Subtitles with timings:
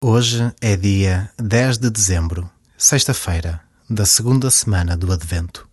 [0.00, 5.67] Hoje é dia 10 de dezembro, sexta-feira, da segunda semana do Advento.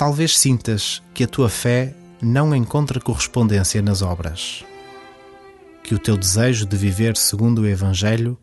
[0.00, 4.64] Talvez sintas que a tua fé não encontra correspondência nas obras,
[5.84, 8.34] que o teu desejo de viver segundo o Evangelho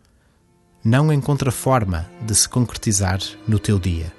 [0.83, 4.13] não encontra forma de se concretizar no teu dia.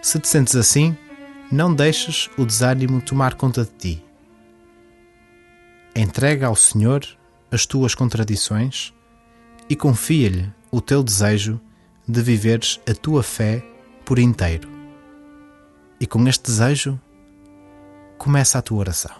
[0.00, 0.96] Se te sentes assim,
[1.50, 4.04] não deixes o desânimo tomar conta de ti.
[5.96, 7.04] Entrega ao Senhor
[7.50, 8.94] as tuas contradições
[9.68, 11.60] e confia-lhe o teu desejo
[12.06, 13.64] de viveres a tua fé
[14.04, 14.69] por inteiro.
[16.00, 16.98] E com este desejo,
[18.16, 19.19] começa a tua oração.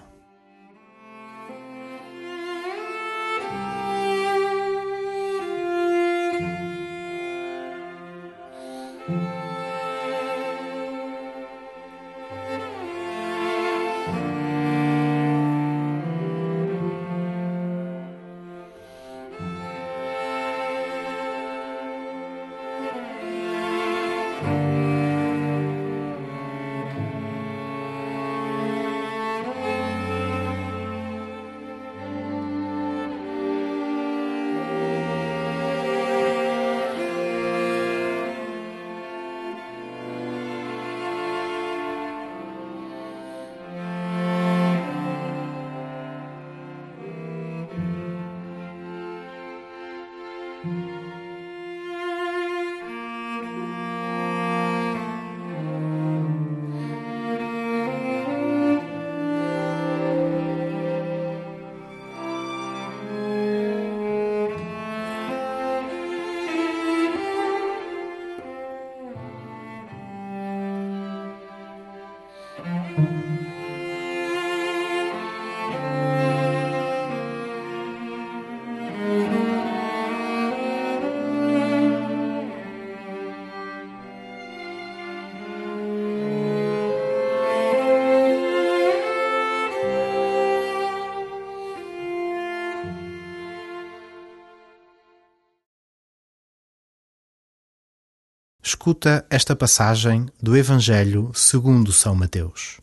[98.72, 102.80] Escuta esta passagem do Evangelho segundo São Mateus.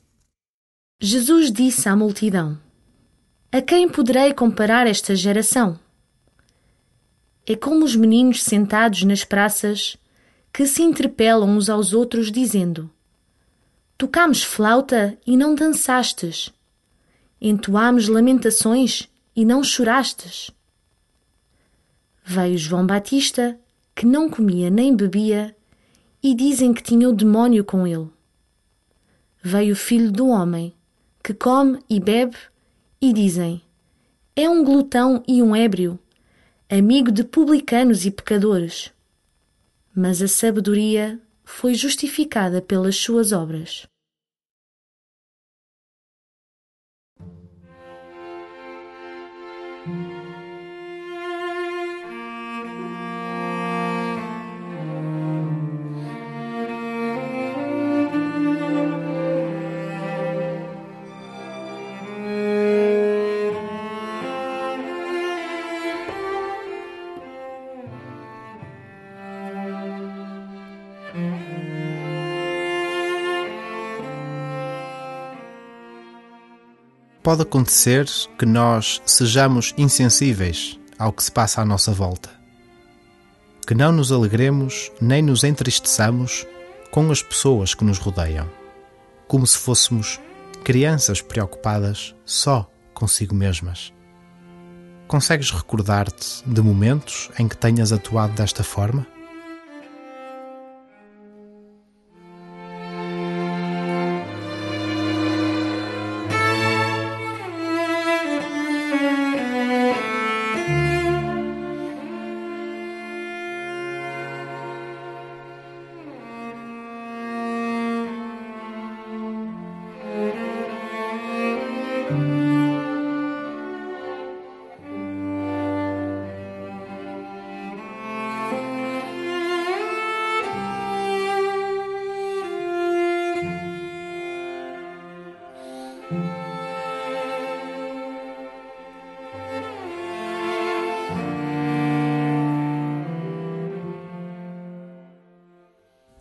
[0.99, 2.59] Jesus disse à multidão:
[3.53, 5.79] A quem poderei comparar esta geração?
[7.45, 9.95] É como os meninos sentados nas praças
[10.51, 12.91] que se interpelam uns aos outros, dizendo:
[13.97, 16.51] Tocámos flauta e não dançastes,
[17.39, 20.51] entoámos lamentações e não chorastes.
[22.25, 23.57] Veio João Batista,
[23.95, 25.55] que não comia nem bebia,
[26.27, 28.09] e dizem que tinha o demónio com ele.
[29.41, 30.73] Veio o filho do homem,
[31.23, 32.35] que come e bebe,
[32.99, 33.61] e dizem:
[34.35, 35.97] É um glutão e um ébrio,
[36.69, 38.91] amigo de publicanos e pecadores.
[39.95, 43.87] Mas a sabedoria foi justificada pelas suas obras.
[77.27, 78.09] Pode acontecer
[78.39, 82.29] que nós sejamos insensíveis ao que se passa à nossa volta.
[83.67, 86.47] que não nos alegremos nem nos entristeçamos
[86.89, 88.49] com as pessoas que nos rodeiam,
[89.27, 90.21] como se fôssemos
[90.63, 93.91] crianças preocupadas só consigo mesmas.
[95.05, 99.05] Consegues recordar-te de momentos em que tenhas atuado desta forma?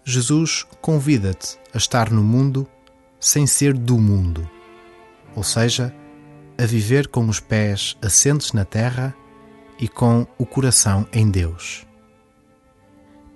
[0.09, 2.67] Jesus convida-te a estar no mundo
[3.21, 4.49] sem ser do mundo,
[5.35, 5.95] ou seja,
[6.59, 9.15] a viver com os pés assentes na terra
[9.79, 11.87] e com o coração em Deus.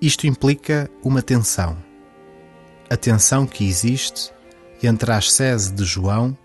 [0.00, 1.76] Isto implica uma tensão,
[2.88, 4.32] a tensão que existe
[4.86, 6.36] entre a ascese de João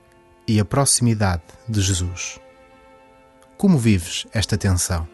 [0.48, 2.40] e a proximidade de Jesus.
[3.58, 5.08] Como vives esta tensão?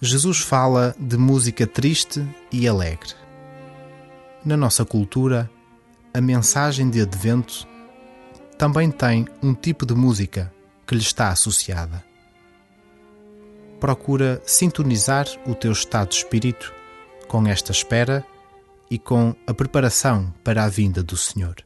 [0.00, 2.22] Jesus fala de música triste
[2.52, 3.14] e alegre.
[4.44, 5.50] Na nossa cultura,
[6.12, 7.66] a mensagem de Advento
[8.58, 10.52] também tem um tipo de música
[10.86, 12.04] que lhe está associada.
[13.80, 16.74] Procura sintonizar o teu estado de espírito
[17.26, 18.24] com esta espera
[18.90, 21.56] e com a preparação para a vinda do Senhor.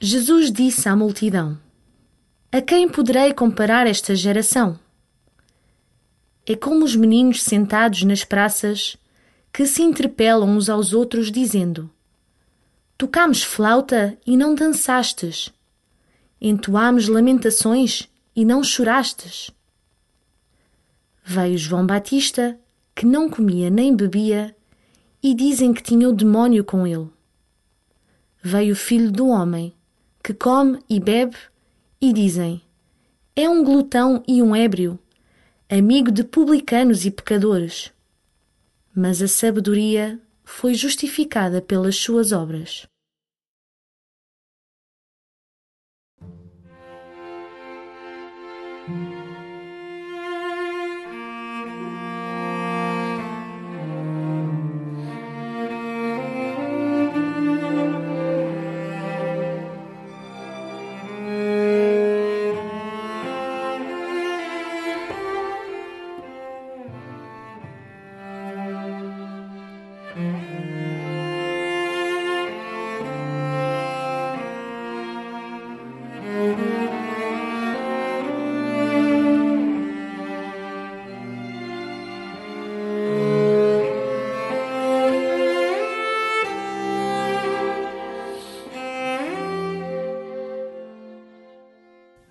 [0.00, 1.58] Jesus disse à multidão:
[2.50, 4.78] A quem poderei comparar esta geração?
[6.50, 8.96] É como os meninos sentados nas praças
[9.52, 11.90] que se interpelam uns aos outros, dizendo:
[12.96, 15.52] Tocámos flauta e não dançastes,
[16.40, 19.50] entoámos lamentações e não chorastes.
[21.22, 22.58] Veio João Batista,
[22.94, 24.56] que não comia nem bebia,
[25.22, 27.10] e dizem que tinha o demónio com ele.
[28.42, 29.74] Veio o filho do homem,
[30.24, 31.36] que come e bebe,
[32.00, 32.62] e dizem:
[33.36, 34.98] É um glutão e um ébrio
[35.70, 37.92] amigo de publicanos e pecadores.
[38.94, 42.86] Mas a sabedoria foi justificada pelas suas obras.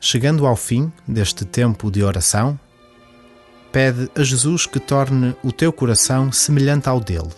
[0.10, 2.58] Chegando ao fim deste tempo de oração,
[3.74, 7.36] pede a Jesus que torne o teu coração semelhante ao dele,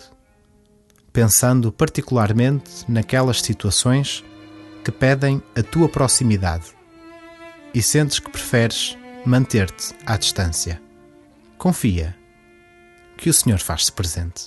[1.12, 4.24] pensando particularmente naquelas situações
[4.84, 6.66] que pedem a tua proximidade
[7.74, 8.96] e sentes que preferes
[9.26, 10.80] manter-te à distância.
[11.58, 12.16] Confia
[13.16, 14.46] que o Senhor faz-se presente.